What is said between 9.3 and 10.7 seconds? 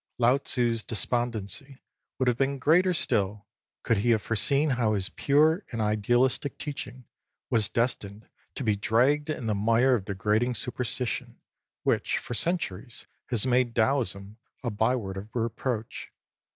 the mire of degrading